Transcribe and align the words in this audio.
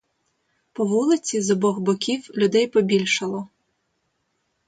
По 0.73 0.85
вулиці, 0.85 1.41
з 1.41 1.51
обох 1.51 1.79
боків, 1.79 2.29
людей 2.35 2.67
побільшало. 2.67 3.47